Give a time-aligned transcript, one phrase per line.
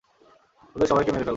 [0.75, 1.29] ওদের সবাইকে মেরে ফেলো!